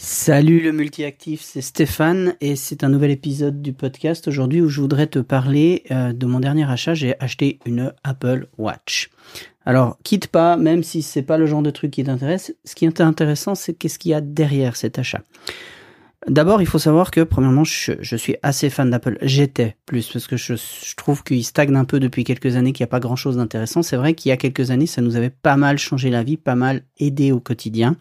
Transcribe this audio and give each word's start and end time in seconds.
Salut 0.00 0.60
le 0.60 0.70
multi-actif, 0.70 1.40
c'est 1.42 1.60
Stéphane 1.60 2.36
et 2.40 2.54
c'est 2.54 2.84
un 2.84 2.88
nouvel 2.88 3.10
épisode 3.10 3.60
du 3.60 3.72
podcast 3.72 4.28
aujourd'hui 4.28 4.60
où 4.60 4.68
je 4.68 4.80
voudrais 4.80 5.08
te 5.08 5.18
parler 5.18 5.82
euh, 5.90 6.12
de 6.12 6.24
mon 6.24 6.38
dernier 6.38 6.70
achat. 6.70 6.94
J'ai 6.94 7.20
acheté 7.20 7.58
une 7.66 7.92
Apple 8.04 8.46
Watch. 8.58 9.10
Alors, 9.66 9.98
quitte 10.04 10.28
pas, 10.28 10.56
même 10.56 10.84
si 10.84 11.02
c'est 11.02 11.22
pas 11.22 11.36
le 11.36 11.46
genre 11.46 11.62
de 11.62 11.70
truc 11.70 11.90
qui 11.90 12.04
t'intéresse, 12.04 12.54
ce 12.64 12.76
qui 12.76 12.84
est 12.84 13.00
intéressant, 13.00 13.56
c'est 13.56 13.74
qu'est-ce 13.74 13.98
qu'il 13.98 14.12
y 14.12 14.14
a 14.14 14.20
derrière 14.20 14.76
cet 14.76 15.00
achat. 15.00 15.22
D'abord, 16.28 16.60
il 16.60 16.66
faut 16.66 16.78
savoir 16.78 17.10
que, 17.10 17.22
premièrement, 17.22 17.64
je, 17.64 18.16
suis 18.16 18.36
assez 18.42 18.68
fan 18.68 18.90
d'Apple. 18.90 19.16
J'étais 19.22 19.76
plus, 19.86 20.10
parce 20.12 20.26
que 20.26 20.36
je, 20.36 20.54
trouve 20.96 21.24
qu'il 21.24 21.42
stagne 21.42 21.74
un 21.74 21.84
peu 21.84 22.00
depuis 22.00 22.24
quelques 22.24 22.56
années, 22.56 22.72
qu'il 22.72 22.84
n'y 22.84 22.88
a 22.88 22.90
pas 22.90 23.00
grand-chose 23.00 23.36
d'intéressant. 23.36 23.82
C'est 23.82 23.96
vrai 23.96 24.14
qu'il 24.14 24.28
y 24.28 24.32
a 24.32 24.36
quelques 24.36 24.70
années, 24.70 24.86
ça 24.86 25.00
nous 25.00 25.16
avait 25.16 25.30
pas 25.30 25.56
mal 25.56 25.78
changé 25.78 26.10
la 26.10 26.22
vie, 26.22 26.36
pas 26.36 26.54
mal 26.54 26.82
aidé 26.98 27.32
au 27.32 27.40
quotidien. 27.40 27.96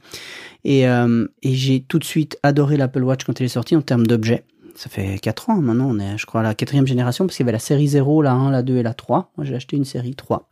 Et, 0.65 0.87
euh, 0.87 1.25
j'ai 1.41 1.79
tout 1.81 1.99
de 1.99 2.03
suite 2.03 2.37
adoré 2.43 2.75
l'Apple 2.75 3.03
Watch 3.03 3.23
quand 3.23 3.39
elle 3.39 3.45
est 3.45 3.49
sortie 3.49 3.75
en 3.75 3.81
termes 3.81 4.05
d'objets. 4.05 4.43
Ça 4.75 4.89
fait 4.89 5.17
4 5.19 5.49
ans 5.49 5.61
maintenant, 5.61 5.89
on 5.89 5.99
est, 5.99 6.17
je 6.17 6.25
crois, 6.25 6.41
à 6.41 6.43
la 6.43 6.53
quatrième 6.53 6.85
génération, 6.85 7.25
parce 7.25 7.37
qu'il 7.37 7.45
y 7.45 7.47
avait 7.47 7.53
la 7.53 7.59
série 7.59 7.87
0, 7.87 8.21
la 8.21 8.33
1, 8.33 8.51
la 8.51 8.61
2 8.61 8.77
et 8.77 8.83
la 8.83 8.93
3. 8.93 9.31
Moi, 9.37 9.45
j'ai 9.45 9.55
acheté 9.55 9.77
une 9.77 9.85
série 9.85 10.15
3. 10.15 10.51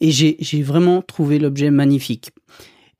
Et 0.00 0.10
j'ai 0.10 0.62
vraiment 0.62 1.00
trouvé 1.00 1.38
l'objet 1.38 1.70
magnifique. 1.70 2.32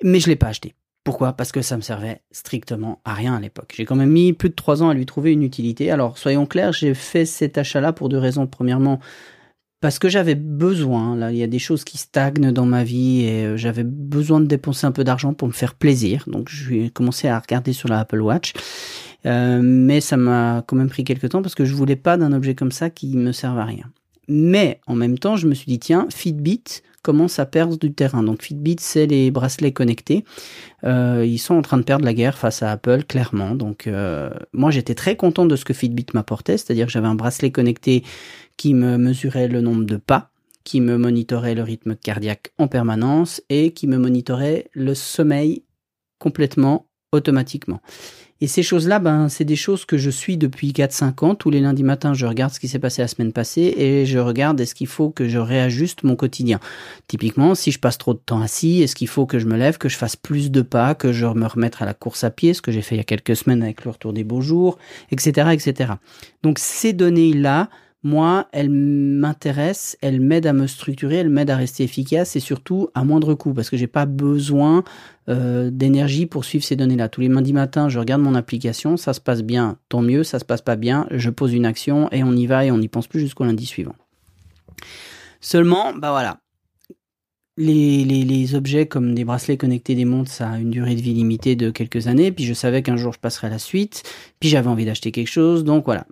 Mais 0.02 0.20
je 0.20 0.28
l'ai 0.28 0.36
pas 0.36 0.48
acheté. 0.48 0.74
Pourquoi? 1.04 1.34
Parce 1.34 1.52
que 1.52 1.60
ça 1.60 1.76
me 1.76 1.82
servait 1.82 2.22
strictement 2.30 3.00
à 3.04 3.12
rien 3.12 3.34
à 3.34 3.40
l'époque. 3.40 3.74
J'ai 3.76 3.84
quand 3.84 3.94
même 3.94 4.10
mis 4.10 4.32
plus 4.32 4.48
de 4.48 4.54
trois 4.54 4.82
ans 4.82 4.88
à 4.88 4.94
lui 4.94 5.04
trouver 5.04 5.32
une 5.32 5.42
utilité. 5.42 5.90
Alors 5.90 6.16
soyons 6.16 6.46
clairs, 6.46 6.72
j'ai 6.72 6.94
fait 6.94 7.26
cet 7.26 7.58
achat-là 7.58 7.92
pour 7.92 8.08
deux 8.08 8.18
raisons. 8.18 8.46
Premièrement, 8.46 9.00
parce 9.80 9.98
que 9.98 10.08
j'avais 10.08 10.34
besoin, 10.34 11.14
là 11.14 11.30
il 11.30 11.36
y 11.36 11.42
a 11.42 11.46
des 11.46 11.58
choses 11.58 11.84
qui 11.84 11.98
stagnent 11.98 12.52
dans 12.52 12.64
ma 12.64 12.84
vie 12.84 13.20
et 13.20 13.44
euh, 13.44 13.56
j'avais 13.58 13.84
besoin 13.84 14.40
de 14.40 14.46
dépenser 14.46 14.86
un 14.86 14.92
peu 14.92 15.04
d'argent 15.04 15.34
pour 15.34 15.46
me 15.46 15.52
faire 15.52 15.74
plaisir. 15.74 16.24
Donc 16.26 16.48
j'ai 16.48 16.88
commencé 16.88 17.28
à 17.28 17.38
regarder 17.38 17.74
sur 17.74 17.90
la 17.90 18.00
Apple 18.00 18.22
Watch. 18.22 18.54
Euh, 19.26 19.60
mais 19.62 20.00
ça 20.00 20.16
m'a 20.16 20.64
quand 20.66 20.76
même 20.76 20.88
pris 20.88 21.04
quelques 21.04 21.28
temps 21.28 21.42
parce 21.42 21.54
que 21.54 21.66
je 21.66 21.74
voulais 21.74 21.96
pas 21.96 22.16
d'un 22.16 22.32
objet 22.32 22.54
comme 22.54 22.72
ça 22.72 22.88
qui 22.88 23.14
me 23.16 23.32
serve 23.32 23.58
à 23.58 23.66
rien. 23.66 23.90
Mais 24.26 24.80
en 24.86 24.94
même 24.94 25.18
temps, 25.18 25.36
je 25.36 25.46
me 25.46 25.54
suis 25.54 25.66
dit, 25.66 25.78
tiens, 25.78 26.06
Fitbit 26.10 26.82
commence 27.04 27.38
à 27.38 27.46
perdre 27.46 27.78
du 27.78 27.92
terrain. 27.92 28.24
Donc 28.24 28.42
Fitbit, 28.42 28.76
c'est 28.80 29.06
les 29.06 29.30
bracelets 29.30 29.72
connectés. 29.72 30.24
Euh, 30.84 31.24
ils 31.24 31.38
sont 31.38 31.54
en 31.54 31.62
train 31.62 31.76
de 31.76 31.82
perdre 31.82 32.04
la 32.04 32.14
guerre 32.14 32.38
face 32.38 32.62
à 32.62 32.72
Apple, 32.72 33.04
clairement. 33.04 33.54
Donc 33.54 33.86
euh, 33.86 34.30
moi, 34.52 34.72
j'étais 34.72 34.94
très 34.94 35.14
content 35.14 35.44
de 35.44 35.54
ce 35.54 35.64
que 35.64 35.74
Fitbit 35.74 36.06
m'apportait, 36.14 36.56
c'est-à-dire 36.56 36.86
que 36.86 36.92
j'avais 36.92 37.06
un 37.06 37.14
bracelet 37.14 37.52
connecté 37.52 38.02
qui 38.56 38.72
me 38.72 38.96
mesurait 38.96 39.48
le 39.48 39.60
nombre 39.60 39.84
de 39.84 39.96
pas, 39.96 40.30
qui 40.64 40.80
me 40.80 40.96
monitorait 40.96 41.54
le 41.54 41.62
rythme 41.62 41.94
cardiaque 41.94 42.52
en 42.56 42.68
permanence 42.68 43.42
et 43.50 43.72
qui 43.72 43.86
me 43.86 43.98
monitorait 43.98 44.70
le 44.72 44.94
sommeil 44.94 45.62
complètement 46.18 46.86
automatiquement. 47.12 47.80
Et 48.40 48.46
ces 48.46 48.62
choses-là, 48.62 48.98
ben, 48.98 49.28
c'est 49.28 49.44
des 49.44 49.56
choses 49.56 49.84
que 49.84 49.96
je 49.96 50.10
suis 50.10 50.36
depuis 50.36 50.72
4-5 50.72 51.24
ans. 51.24 51.34
Tous 51.34 51.50
les 51.50 51.60
lundis 51.60 51.84
matins, 51.84 52.14
je 52.14 52.26
regarde 52.26 52.52
ce 52.52 52.58
qui 52.58 52.68
s'est 52.68 52.80
passé 52.80 53.00
la 53.00 53.08
semaine 53.08 53.32
passée 53.32 53.74
et 53.76 54.06
je 54.06 54.18
regarde 54.18 54.60
est-ce 54.60 54.74
qu'il 54.74 54.88
faut 54.88 55.10
que 55.10 55.28
je 55.28 55.38
réajuste 55.38 56.02
mon 56.02 56.16
quotidien? 56.16 56.58
Typiquement, 57.06 57.54
si 57.54 57.70
je 57.70 57.78
passe 57.78 57.96
trop 57.96 58.12
de 58.12 58.18
temps 58.18 58.40
assis, 58.40 58.82
est-ce 58.82 58.96
qu'il 58.96 59.08
faut 59.08 59.24
que 59.24 59.38
je 59.38 59.46
me 59.46 59.56
lève, 59.56 59.78
que 59.78 59.88
je 59.88 59.96
fasse 59.96 60.16
plus 60.16 60.50
de 60.50 60.62
pas, 60.62 60.94
que 60.94 61.12
je 61.12 61.26
me 61.26 61.46
remette 61.46 61.76
à 61.80 61.84
la 61.84 61.94
course 61.94 62.24
à 62.24 62.30
pied, 62.30 62.54
ce 62.54 62.62
que 62.62 62.72
j'ai 62.72 62.82
fait 62.82 62.96
il 62.96 62.98
y 62.98 63.00
a 63.00 63.04
quelques 63.04 63.36
semaines 63.36 63.62
avec 63.62 63.84
le 63.84 63.92
retour 63.92 64.12
des 64.12 64.24
beaux 64.24 64.40
jours, 64.40 64.78
etc., 65.10 65.50
etc. 65.52 65.92
Donc, 66.42 66.58
ces 66.58 66.92
données-là, 66.92 67.70
moi, 68.04 68.48
elle 68.52 68.68
m'intéresse, 68.68 69.96
elle 70.02 70.20
m'aide 70.20 70.46
à 70.46 70.52
me 70.52 70.66
structurer, 70.66 71.16
elle 71.16 71.30
m'aide 71.30 71.48
à 71.48 71.56
rester 71.56 71.84
efficace 71.84 72.36
et 72.36 72.40
surtout 72.40 72.90
à 72.94 73.02
moindre 73.02 73.34
coût 73.34 73.54
parce 73.54 73.70
que 73.70 73.78
j'ai 73.78 73.86
pas 73.86 74.04
besoin 74.04 74.84
euh, 75.30 75.70
d'énergie 75.72 76.26
pour 76.26 76.44
suivre 76.44 76.62
ces 76.62 76.76
données-là. 76.76 77.08
Tous 77.08 77.22
les 77.22 77.30
mardis 77.30 77.54
matins, 77.54 77.88
je 77.88 77.98
regarde 77.98 78.20
mon 78.20 78.34
application, 78.34 78.98
ça 78.98 79.14
se 79.14 79.20
passe 79.22 79.42
bien, 79.42 79.78
tant 79.88 80.02
mieux, 80.02 80.22
ça 80.22 80.38
se 80.38 80.44
passe 80.44 80.60
pas 80.60 80.76
bien, 80.76 81.06
je 81.10 81.30
pose 81.30 81.54
une 81.54 81.64
action 81.64 82.10
et 82.12 82.22
on 82.22 82.32
y 82.32 82.46
va 82.46 82.66
et 82.66 82.70
on 82.70 82.78
n'y 82.78 82.88
pense 82.88 83.06
plus 83.06 83.20
jusqu'au 83.20 83.44
lundi 83.44 83.64
suivant. 83.64 83.96
Seulement, 85.40 85.94
bah 85.94 86.10
voilà, 86.10 86.40
les, 87.56 88.04
les, 88.04 88.24
les, 88.24 88.54
objets 88.54 88.86
comme 88.86 89.14
des 89.14 89.24
bracelets 89.24 89.56
connectés, 89.56 89.94
des 89.94 90.04
montres, 90.04 90.30
ça 90.30 90.50
a 90.50 90.58
une 90.58 90.70
durée 90.70 90.94
de 90.94 91.00
vie 91.00 91.14
limitée 91.14 91.56
de 91.56 91.70
quelques 91.70 92.06
années. 92.06 92.32
Puis 92.32 92.44
je 92.44 92.52
savais 92.52 92.82
qu'un 92.82 92.96
jour 92.96 93.12
je 93.12 93.18
passerais 93.18 93.46
à 93.46 93.50
la 93.50 93.58
suite. 93.58 94.02
Puis 94.40 94.48
j'avais 94.48 94.68
envie 94.68 94.84
d'acheter 94.84 95.12
quelque 95.12 95.30
chose. 95.30 95.64
Donc 95.64 95.84
voilà. 95.84 96.06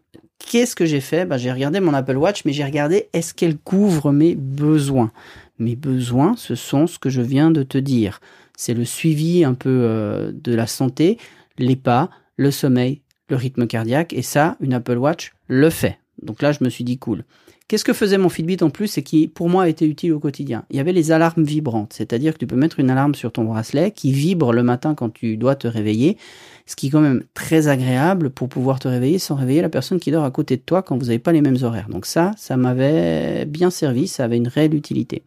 Qu'est-ce 0.50 0.76
que 0.76 0.84
j'ai 0.84 1.00
fait? 1.00 1.24
Bah, 1.24 1.38
J'ai 1.38 1.52
regardé 1.52 1.80
mon 1.80 1.94
Apple 1.94 2.16
Watch, 2.16 2.44
mais 2.44 2.52
j'ai 2.52 2.64
regardé 2.64 3.08
est-ce 3.12 3.34
qu'elle 3.34 3.56
couvre 3.56 4.12
mes 4.12 4.34
besoins? 4.34 5.10
Mes 5.58 5.76
besoins, 5.76 6.34
ce 6.36 6.54
sont 6.54 6.86
ce 6.86 6.98
que 6.98 7.10
je 7.10 7.22
viens 7.22 7.50
de 7.50 7.62
te 7.62 7.78
dire. 7.78 8.20
C'est 8.56 8.74
le 8.74 8.84
suivi 8.84 9.44
un 9.44 9.54
peu 9.54 9.70
euh, 9.70 10.32
de 10.32 10.54
la 10.54 10.66
santé, 10.66 11.18
les 11.58 11.76
pas, 11.76 12.10
le 12.36 12.50
sommeil, 12.50 13.00
le 13.28 13.36
rythme 13.36 13.66
cardiaque. 13.66 14.12
Et 14.12 14.22
ça, 14.22 14.56
une 14.60 14.74
Apple 14.74 14.98
Watch 14.98 15.32
le 15.46 15.70
fait. 15.70 15.98
Donc 16.22 16.42
là, 16.42 16.52
je 16.52 16.62
me 16.62 16.68
suis 16.68 16.84
dit 16.84 16.98
cool. 16.98 17.24
Qu'est-ce 17.68 17.84
que 17.84 17.94
faisait 17.94 18.18
mon 18.18 18.28
Fitbit 18.28 18.58
en 18.60 18.68
plus 18.68 18.98
et 18.98 19.02
qui, 19.02 19.28
pour 19.28 19.48
moi, 19.48 19.68
était 19.68 19.86
utile 19.86 20.12
au 20.12 20.18
quotidien? 20.18 20.64
Il 20.68 20.76
y 20.76 20.80
avait 20.80 20.92
les 20.92 21.10
alarmes 21.10 21.44
vibrantes, 21.44 21.94
c'est-à-dire 21.94 22.34
que 22.34 22.38
tu 22.38 22.46
peux 22.46 22.56
mettre 22.56 22.80
une 22.80 22.90
alarme 22.90 23.14
sur 23.14 23.32
ton 23.32 23.44
bracelet 23.44 23.92
qui 23.92 24.12
vibre 24.12 24.52
le 24.52 24.62
matin 24.62 24.94
quand 24.94 25.08
tu 25.08 25.38
dois 25.38 25.54
te 25.54 25.66
réveiller, 25.66 26.18
ce 26.66 26.76
qui 26.76 26.86
est 26.88 26.90
quand 26.90 27.00
même 27.00 27.22
très 27.34 27.68
agréable 27.68 28.30
pour 28.30 28.48
pouvoir 28.48 28.78
te 28.78 28.88
réveiller 28.88 29.18
sans 29.18 29.34
réveiller 29.34 29.62
la 29.62 29.68
personne 29.68 30.00
qui 30.00 30.10
dort 30.10 30.24
à 30.24 30.30
côté 30.30 30.56
de 30.56 30.62
toi 30.62 30.82
quand 30.82 30.96
vous 30.96 31.06
n'avez 31.06 31.18
pas 31.18 31.32
les 31.32 31.42
mêmes 31.42 31.58
horaires. 31.62 31.88
Donc 31.88 32.06
ça, 32.06 32.32
ça 32.36 32.56
m'avait 32.56 33.44
bien 33.46 33.70
servi, 33.70 34.08
ça 34.08 34.24
avait 34.24 34.36
une 34.36 34.48
réelle 34.48 34.74
utilité. 34.74 35.22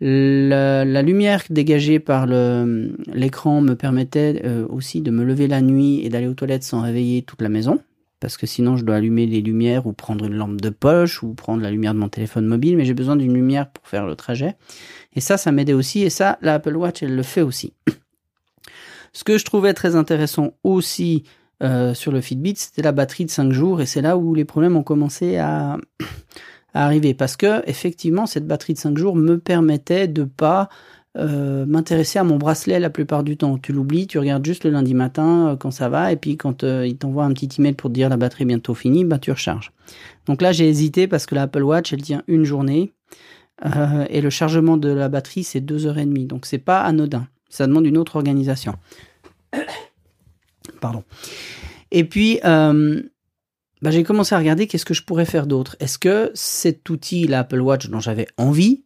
La, 0.00 1.02
lumière 1.02 1.42
dégagée 1.50 1.98
par 1.98 2.26
l'écran 2.26 3.60
me 3.60 3.74
permettait 3.74 4.42
euh, 4.44 4.64
aussi 4.68 5.00
de 5.00 5.10
me 5.10 5.24
lever 5.24 5.48
la 5.48 5.60
nuit 5.60 6.04
et 6.04 6.08
d'aller 6.08 6.28
aux 6.28 6.34
toilettes 6.34 6.62
sans 6.62 6.82
réveiller 6.82 7.22
toute 7.22 7.42
la 7.42 7.48
maison 7.48 7.80
parce 8.20 8.36
que 8.36 8.46
sinon 8.46 8.76
je 8.76 8.84
dois 8.84 8.96
allumer 8.96 9.26
les 9.26 9.40
lumières 9.40 9.86
ou 9.86 9.92
prendre 9.92 10.24
une 10.24 10.34
lampe 10.34 10.60
de 10.60 10.70
poche 10.70 11.22
ou 11.22 11.34
prendre 11.34 11.62
la 11.62 11.70
lumière 11.70 11.94
de 11.94 11.98
mon 11.98 12.08
téléphone 12.08 12.46
mobile, 12.46 12.76
mais 12.76 12.84
j'ai 12.84 12.94
besoin 12.94 13.16
d'une 13.16 13.34
lumière 13.34 13.70
pour 13.70 13.86
faire 13.86 14.06
le 14.06 14.16
trajet. 14.16 14.56
Et 15.14 15.20
ça, 15.20 15.36
ça 15.36 15.52
m'aidait 15.52 15.72
aussi, 15.72 16.02
et 16.02 16.10
ça, 16.10 16.38
l'Apple 16.42 16.76
Watch, 16.76 17.02
elle 17.02 17.14
le 17.14 17.22
fait 17.22 17.42
aussi. 17.42 17.72
Ce 19.18 19.24
que 19.24 19.36
je 19.36 19.44
trouvais 19.44 19.74
très 19.74 19.96
intéressant 19.96 20.52
aussi 20.62 21.24
euh, 21.60 21.92
sur 21.92 22.12
le 22.12 22.20
Fitbit, 22.20 22.54
c'était 22.54 22.82
la 22.82 22.92
batterie 22.92 23.24
de 23.24 23.30
5 23.30 23.50
jours, 23.50 23.80
et 23.80 23.86
c'est 23.86 24.00
là 24.00 24.16
où 24.16 24.32
les 24.32 24.44
problèmes 24.44 24.76
ont 24.76 24.84
commencé 24.84 25.38
à, 25.38 25.76
arriver, 26.72 27.14
parce 27.14 27.36
que 27.36 27.68
effectivement, 27.68 28.26
cette 28.26 28.46
batterie 28.46 28.74
de 28.74 28.78
5 28.78 28.96
jours 28.96 29.16
me 29.16 29.40
permettait 29.40 30.06
de 30.06 30.22
pas 30.22 30.68
euh, 31.16 31.66
m'intéresser 31.66 32.20
à 32.20 32.22
mon 32.22 32.36
bracelet 32.36 32.78
la 32.78 32.90
plupart 32.90 33.24
du 33.24 33.36
temps. 33.36 33.58
Tu 33.58 33.72
l'oublies, 33.72 34.06
tu 34.06 34.20
regardes 34.20 34.46
juste 34.46 34.62
le 34.62 34.70
lundi 34.70 34.94
matin 34.94 35.48
euh, 35.48 35.56
quand 35.56 35.72
ça 35.72 35.88
va, 35.88 36.12
et 36.12 36.16
puis 36.16 36.36
quand 36.36 36.62
il 36.62 36.96
t'envoie 36.96 37.24
un 37.24 37.32
petit 37.32 37.48
email 37.58 37.72
pour 37.72 37.90
te 37.90 37.94
dire 37.94 38.08
la 38.10 38.18
batterie 38.18 38.44
est 38.44 38.46
bientôt 38.46 38.74
finie, 38.74 39.04
bah 39.04 39.18
tu 39.18 39.32
recharges. 39.32 39.72
Donc 40.26 40.42
là 40.42 40.52
j'ai 40.52 40.68
hésité 40.68 41.08
parce 41.08 41.26
que 41.26 41.34
l'Apple 41.34 41.64
Watch 41.64 41.92
elle 41.92 42.02
tient 42.02 42.22
une 42.28 42.44
journée 42.44 42.92
et 44.10 44.20
le 44.20 44.30
chargement 44.30 44.76
de 44.76 44.90
la 44.90 45.08
batterie 45.08 45.42
c'est 45.42 45.60
deux 45.60 45.86
heures 45.86 45.98
et 45.98 46.06
demie, 46.06 46.26
donc 46.26 46.46
c'est 46.46 46.58
pas 46.58 46.82
anodin. 46.82 47.26
Ça 47.48 47.66
demande 47.66 47.86
une 47.86 47.98
autre 47.98 48.16
organisation. 48.16 48.74
Pardon. 50.80 51.04
Et 51.90 52.04
puis 52.04 52.40
bah, 53.80 53.90
j'ai 53.90 54.02
commencé 54.02 54.34
à 54.34 54.38
regarder 54.38 54.66
qu'est-ce 54.66 54.84
que 54.84 54.94
je 54.94 55.02
pourrais 55.04 55.24
faire 55.24 55.46
d'autre. 55.46 55.76
Est-ce 55.80 55.98
que 55.98 56.30
cet 56.34 56.88
outil, 56.90 57.26
l'Apple 57.26 57.60
Watch 57.60 57.88
dont 57.88 58.00
j'avais 58.00 58.26
envie, 58.36 58.84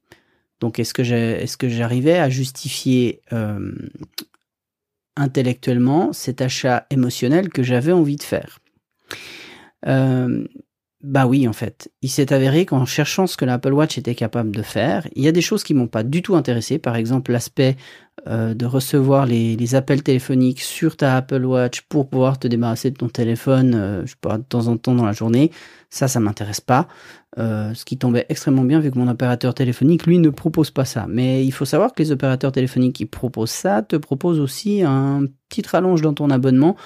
donc 0.61 0.79
est-ce 0.79 0.93
que 0.93 1.03
est-ce 1.03 1.57
que 1.57 1.69
j'arrivais 1.69 2.19
à 2.19 2.29
justifier 2.29 3.23
euh, 3.33 3.73
intellectuellement 5.17 6.13
cet 6.13 6.41
achat 6.41 6.87
émotionnel 6.91 7.49
que 7.49 7.63
j'avais 7.63 7.93
envie 7.93 8.17
de 8.17 8.23
faire? 8.23 8.61
Euh, 9.87 10.47
Bah 11.03 11.27
oui, 11.27 11.49
en 11.49 11.53
fait. 11.53 11.91
Il 12.01 12.09
s'est 12.09 12.33
avéré 12.33 12.65
qu'en 12.65 12.87
cherchant 12.87 13.27
ce 13.27 13.37
que 13.37 13.45
l'Apple 13.45 13.73
Watch 13.73 13.99
était 13.99 14.15
capable 14.15 14.55
de 14.55 14.63
faire, 14.63 15.09
il 15.17 15.25
y 15.25 15.29
a 15.29 15.33
des 15.33 15.41
choses 15.41 15.65
qui 15.65 15.75
m'ont 15.75 15.89
pas 15.89 16.05
du 16.05 16.23
tout 16.23 16.37
intéressé. 16.37 16.79
Par 16.79 16.95
exemple, 16.95 17.33
l'aspect 17.33 17.77
euh, 18.29 18.55
de 18.55 18.67
recevoir 18.67 19.27
les, 19.27 19.75
appels 19.75 20.05
téléphoniques 20.05 20.61
sur 20.61 20.97
ta 20.97 21.17
Apple 21.17 21.45
Watch 21.45 21.81
pour 21.83 22.09
pouvoir 22.09 22.39
te 22.39 22.47
débarrasser 22.47 22.93
de 22.93 22.97
ton 22.97 23.09
téléphone, 23.09 24.03
je 24.05 24.11
sais 24.11 24.17
pas, 24.21 24.39
de 24.39 24.45
temps 24.45 24.69
en 24.69 24.77
temps 24.77 24.95
dans 24.95 25.05
la 25.05 25.13
journée. 25.13 25.51
Ça, 25.91 26.07
ça 26.07 26.21
m'intéresse 26.21 26.61
pas. 26.61 26.87
Euh, 27.39 27.73
ce 27.75 27.85
qui 27.85 27.97
tombait 27.97 28.27
extrêmement 28.29 28.65
bien 28.65 28.79
vu 28.79 28.91
que 28.91 28.99
mon 28.99 29.09
opérateur 29.09 29.55
téléphonique, 29.55 30.07
lui, 30.07 30.19
ne 30.19 30.31
propose 30.31 30.71
pas 30.71 30.85
ça. 30.85 31.07
Mais 31.09 31.45
il 31.45 31.51
faut 31.51 31.65
savoir 31.65 31.95
que 31.95 32.03
les 32.03 32.13
opérateurs 32.13 32.53
téléphoniques 32.53 32.95
qui 32.95 33.07
proposent 33.07 33.51
ça 33.51 33.83
te 33.83 33.97
proposent 33.97 34.39
aussi 34.39 34.83
un 34.83 35.25
petit 35.49 35.63
rallonge 35.67 36.03
dans 36.03 36.15
ton 36.15 36.31
abonnement 36.31 36.77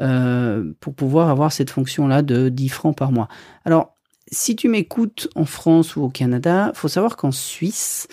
euh, 0.00 0.72
pour 0.80 0.94
pouvoir 0.94 1.28
avoir 1.28 1.52
cette 1.52 1.70
fonction-là 1.70 2.22
de 2.22 2.48
10 2.48 2.68
francs 2.68 2.96
par 2.96 3.12
mois. 3.12 3.28
Alors, 3.64 3.94
si 4.30 4.56
tu 4.56 4.68
m'écoutes 4.68 5.28
en 5.34 5.44
France 5.44 5.96
ou 5.96 6.02
au 6.02 6.08
Canada, 6.08 6.72
faut 6.74 6.88
savoir 6.88 7.16
qu'en 7.16 7.30
Suisse, 7.30 8.08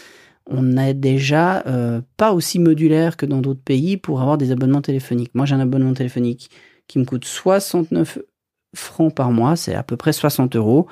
on 0.46 0.64
n'est 0.64 0.94
déjà 0.94 1.66
euh, 1.68 2.02
pas 2.18 2.34
aussi 2.34 2.60
modulaire 2.60 3.18
que 3.18 3.26
dans 3.26 3.40
d'autres 3.40 3.64
pays 3.64 3.98
pour 3.98 4.22
avoir 4.22 4.38
des 4.38 4.52
abonnements 4.52 4.82
téléphoniques. 4.82 5.34
Moi, 5.34 5.46
j'ai 5.46 5.56
un 5.56 5.60
abonnement 5.60 5.94
téléphonique 5.94 6.50
qui 6.88 7.00
me 7.00 7.06
coûte 7.06 7.26
69 7.26 8.20
francs 8.76 9.14
par 9.14 9.32
mois, 9.32 9.56
c'est 9.56 9.76
à 9.76 9.84
peu 9.84 9.98
près 9.98 10.14
60 10.14 10.56
euros 10.56 10.88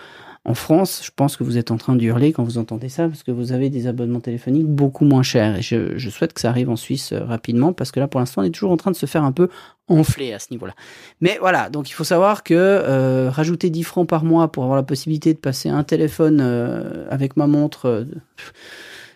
En 0.50 0.56
France, 0.56 1.02
je 1.06 1.12
pense 1.16 1.38
que 1.38 1.44
vous 1.44 1.60
êtes 1.60 1.70
en 1.70 1.78
train 1.78 1.96
d'hurler 1.96 2.34
quand 2.34 2.44
vous 2.44 2.58
entendez 2.58 2.90
ça 2.90 3.08
parce 3.08 3.22
que 3.22 3.30
vous 3.30 3.52
avez 3.52 3.70
des 3.70 3.86
abonnements 3.86 4.20
téléphoniques 4.20 4.66
beaucoup 4.66 5.06
moins 5.06 5.22
chers. 5.22 5.58
Et 5.58 5.62
je, 5.62 6.10
souhaite 6.10 6.34
que 6.34 6.42
ça 6.42 6.50
arrive 6.50 6.72
en 6.72 6.76
Suisse 6.76 7.12
euh, 7.14 7.24
rapidement 7.24 7.72
parce 7.72 7.92
que 7.92 8.00
là, 8.00 8.08
pour 8.08 8.20
l'instant, 8.20 8.42
on 8.42 8.46
est 8.46 8.50
toujours 8.50 8.72
en 8.72 8.78
train 8.78 8.90
de 8.90 8.96
se 8.96 9.06
faire 9.06 9.24
un 9.24 9.32
peu 9.32 9.50
enfler 9.88 10.34
à 10.34 10.40
ce 10.40 10.48
niveau-là. 10.50 10.74
Mais 11.22 11.38
voilà, 11.40 11.70
donc 11.70 11.92
il 11.92 11.94
faut 11.94 12.04
savoir 12.04 12.44
que 12.44 12.56
euh, 12.56 13.30
rajouter 13.30 13.70
10 13.70 13.84
francs 13.84 14.10
par 14.10 14.24
mois 14.24 14.52
pour 14.52 14.64
avoir 14.64 14.76
la 14.76 14.82
possibilité 14.82 15.36
de 15.36 15.38
passer 15.38 15.70
un 15.70 15.84
téléphone 15.84 16.40
euh, 16.42 17.06
avec 17.12 17.38
ma 17.38 17.46
montre 17.46 18.08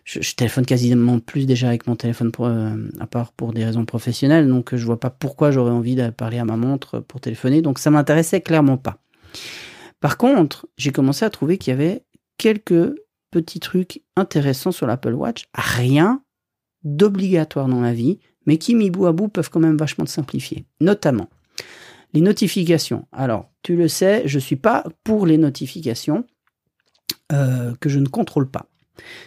je, 0.03 0.35
téléphone 0.35 0.67
quasiment 0.67 1.17
plus 1.17 1.47
déjà 1.47 1.69
avec 1.69 1.87
mon 1.87 1.95
téléphone, 1.95 2.91
à 2.99 3.07
part 3.07 3.31
pour 3.31 3.53
des 3.53 3.65
raisons 3.65 3.85
professionnelles. 3.85 4.47
Donc, 4.47 4.75
je 4.75 4.85
vois 4.85 4.99
pas 4.99 5.09
pourquoi 5.09 5.49
j'aurais 5.49 5.71
envie 5.71 5.95
de 5.95 6.11
parler 6.11 6.37
à 6.37 6.45
ma 6.45 6.57
montre 6.57 6.99
pour 6.99 7.21
téléphoner. 7.21 7.63
Donc, 7.63 7.79
ça 7.79 7.89
m'intéressait 7.89 8.41
clairement 8.41 8.77
pas. 8.77 8.99
Par 10.03 10.17
contre, 10.17 10.67
j'ai 10.75 10.91
commencé 10.91 11.23
à 11.23 11.29
trouver 11.29 11.57
qu'il 11.57 11.71
y 11.71 11.73
avait 11.73 12.03
quelques 12.37 12.93
petits 13.31 13.61
trucs 13.61 14.01
intéressants 14.17 14.73
sur 14.73 14.85
l'Apple 14.85 15.13
Watch. 15.13 15.45
Rien 15.53 16.21
d'obligatoire 16.83 17.69
dans 17.69 17.79
la 17.79 17.93
vie, 17.93 18.19
mais 18.45 18.57
qui, 18.57 18.75
mis 18.75 18.89
bout 18.89 19.05
à 19.05 19.13
bout, 19.13 19.29
peuvent 19.29 19.49
quand 19.49 19.61
même 19.61 19.77
vachement 19.77 20.03
te 20.03 20.09
simplifier. 20.09 20.65
Notamment, 20.81 21.29
les 22.11 22.19
notifications. 22.19 23.07
Alors, 23.13 23.49
tu 23.61 23.77
le 23.77 23.87
sais, 23.87 24.23
je 24.25 24.39
suis 24.39 24.57
pas 24.57 24.83
pour 25.05 25.25
les 25.25 25.37
notifications 25.37 26.25
euh, 27.31 27.73
que 27.79 27.87
je 27.87 27.99
ne 27.99 28.07
contrôle 28.09 28.51
pas. 28.51 28.67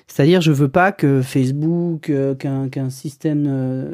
C'est-à-dire, 0.06 0.40
je 0.40 0.52
veux 0.52 0.68
pas 0.68 0.92
que 0.92 1.22
Facebook, 1.22 2.10
euh, 2.10 2.34
qu'un 2.34 2.90
système 2.90 3.44
euh, 3.48 3.92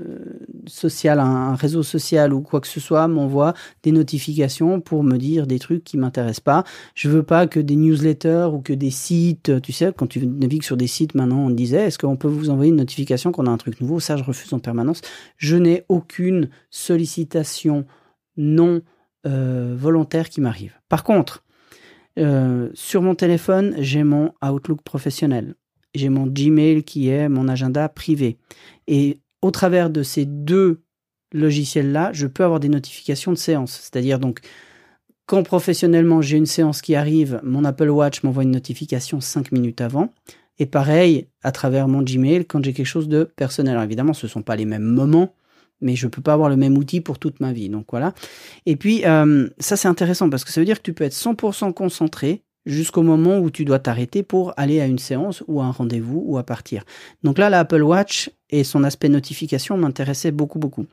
social, 0.66 1.19
un, 1.19 1.54
réseau 1.54 1.82
social 1.82 2.32
ou 2.34 2.42
quoi 2.42 2.60
que 2.60 2.66
ce 2.66 2.80
soit 2.80 3.08
m'envoie 3.08 3.54
des 3.82 3.92
notifications 3.92 4.80
pour 4.80 5.02
me 5.02 5.16
dire 5.16 5.46
des 5.46 5.58
trucs 5.58 5.82
qui 5.84 5.96
m'intéressent 5.96 6.40
pas. 6.40 6.64
Je 6.94 7.08
veux 7.08 7.22
pas 7.22 7.46
que 7.46 7.60
des 7.60 7.76
newsletters 7.76 8.48
ou 8.52 8.60
que 8.60 8.72
des 8.72 8.90
sites, 8.90 9.60
tu 9.62 9.72
sais, 9.72 9.92
quand 9.96 10.06
tu 10.06 10.26
navigues 10.26 10.62
sur 10.62 10.76
des 10.76 10.86
sites 10.86 11.14
maintenant, 11.14 11.46
on 11.46 11.50
disait, 11.50 11.86
est-ce 11.86 11.98
qu'on 11.98 12.16
peut 12.16 12.28
vous 12.28 12.50
envoyer 12.50 12.70
une 12.70 12.76
notification 12.76 13.32
qu'on 13.32 13.46
a 13.46 13.50
un 13.50 13.58
truc 13.58 13.80
nouveau? 13.80 13.98
Ça, 13.98 14.16
je 14.16 14.24
refuse 14.24 14.52
en 14.52 14.58
permanence. 14.58 15.00
Je 15.38 15.56
n'ai 15.56 15.84
aucune 15.88 16.50
sollicitation 16.70 17.86
non 18.36 18.82
euh, 19.26 19.74
volontaire 19.76 20.28
qui 20.28 20.40
m'arrive. 20.40 20.74
Par 20.88 21.04
contre, 21.04 21.44
sur 22.74 23.00
mon 23.00 23.14
téléphone, 23.14 23.74
j'ai 23.78 24.04
mon 24.04 24.34
Outlook 24.42 24.82
professionnel 24.82 25.54
j'ai 25.94 26.09
mon 26.09 26.27
Gmail 26.27 26.85
qui 26.85 27.09
est 27.09 27.29
mon 27.29 27.49
agenda 27.49 27.89
privé. 27.89 28.39
Et 28.87 29.21
au 29.43 29.50
travers 29.50 29.91
de 29.91 30.03
ces 30.03 30.25
deux 30.25 30.83
logiciels-là, 31.33 32.11
je 32.12 32.27
peux 32.27 32.44
avoir 32.44 32.61
des 32.61 32.69
notifications 32.69 33.33
de 33.33 33.39
séance. 33.39 33.73
C'est-à-dire 33.73 34.19
donc, 34.19 34.41
quand 35.27 35.43
professionnellement 35.43 36.21
j'ai 36.23 36.37
une 36.37 36.47
séance 36.47 36.83
qui 36.83 36.94
arrive, 36.94 37.41
mon 37.43 37.65
Apple 37.65 37.89
Watch 37.89 38.23
m'envoie 38.23 38.43
une 38.43 38.50
notification 38.50 39.21
cinq 39.21 39.53
minutes 39.53 39.81
avant. 39.81 40.12
Et 40.59 40.67
pareil, 40.67 41.29
à 41.43 41.53
travers 41.53 41.89
mon 41.89 42.03
Gmail, 42.03 42.44
quand 42.44 42.62
j'ai 42.62 42.73
quelque 42.73 42.87
chose 42.87 43.09
de 43.09 43.25
personnel. 43.25 43.73
Alors 43.73 43.85
évidemment, 43.85 44.12
ce 44.12 44.27
ne 44.27 44.31
sont 44.31 44.43
pas 44.43 44.56
les 44.56 44.67
mêmes 44.67 44.83
moments, 44.83 45.35
mais 45.81 45.97
je 45.97 46.06
ne 46.06 46.11
peux 46.11 46.23
pas 46.23 46.35
avoir 46.35 46.49
le 46.49 46.56
même 46.56 46.77
outil 46.77 47.00
pour 47.00 47.19
toute 47.19 47.41
ma 47.41 47.53
vie. 47.53 47.69
Donc 47.69 47.87
voilà. 47.91 48.15
Et 48.67 48.77
puis, 48.77 49.05
euh, 49.06 49.49
ça 49.59 49.77
c'est 49.77 49.89
intéressant 49.89 50.29
parce 50.29 50.44
que 50.44 50.53
ça 50.53 50.61
veut 50.61 50.67
dire 50.67 50.79
que 50.79 50.83
tu 50.83 50.93
peux 50.93 51.05
être 51.05 51.15
100% 51.15 51.73
concentré 51.73 52.43
jusqu'au 52.67 53.03
moment 53.03 53.38
où 53.38 53.50
tu 53.50 53.64
dois 53.64 53.79
t'arrêter 53.79 54.23
pour 54.23 54.53
aller 54.56 54.81
à 54.81 54.87
une 54.87 54.99
séance 54.99 55.43
ou 55.49 55.61
à 55.61 55.64
un 55.64 55.70
rendez-vous 55.70 56.23
ou 56.25 56.38
à 56.38 56.44
partir. 56.44 56.85
Donc 57.23 57.38
là, 57.38 57.50
l'Apple 57.50 57.82
Watch 57.82 58.31
et 58.50 58.64
son 58.64 58.85
aspect 58.85 59.09
notification 59.09 59.76
m'intéressaient 59.76 60.31
beaucoup, 60.31 60.59
beaucoup. 60.59 60.87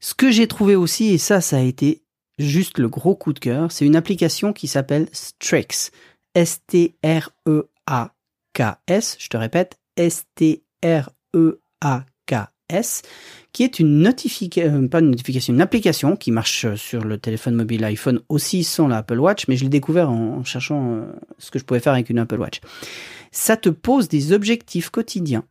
Ce 0.00 0.14
que 0.14 0.30
j'ai 0.30 0.46
trouvé 0.46 0.76
aussi, 0.76 1.08
et 1.08 1.18
ça, 1.18 1.40
ça 1.40 1.56
a 1.56 1.62
été 1.62 2.02
juste 2.38 2.78
le 2.78 2.88
gros 2.88 3.16
coup 3.16 3.32
de 3.32 3.40
cœur, 3.40 3.72
c'est 3.72 3.86
une 3.86 3.96
application 3.96 4.52
qui 4.52 4.68
s'appelle 4.68 5.08
Strex. 5.12 5.90
S-T-R-E-A-K-S. 6.34 6.96
Je 9.18 9.28
te 9.28 9.36
répète, 9.36 9.78
S-T-R-E-A-K-S 12.68 13.02
qui 13.52 13.64
est 13.64 13.78
une 13.78 14.00
notification, 14.00 14.84
euh, 14.84 14.88
pas 14.88 15.00
une 15.00 15.10
notification, 15.10 15.54
une 15.54 15.60
application 15.60 16.16
qui 16.16 16.30
marche 16.30 16.74
sur 16.74 17.02
le 17.02 17.18
téléphone 17.18 17.54
mobile 17.54 17.82
iPhone 17.84 18.20
aussi 18.28 18.62
sans 18.62 18.88
l'Apple 18.88 19.18
Watch, 19.18 19.48
mais 19.48 19.56
je 19.56 19.64
l'ai 19.64 19.70
découvert 19.70 20.10
en, 20.10 20.44
cherchant 20.44 20.92
euh, 20.92 21.12
ce 21.38 21.50
que 21.50 21.58
je 21.58 21.64
pouvais 21.64 21.80
faire 21.80 21.94
avec 21.94 22.10
une 22.10 22.18
Apple 22.18 22.38
Watch. 22.38 22.60
Ça 23.32 23.56
te 23.56 23.68
pose 23.68 24.08
des 24.08 24.32
objectifs 24.32 24.90
quotidiens 24.90 25.44